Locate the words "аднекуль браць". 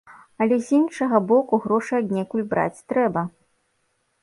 2.01-2.81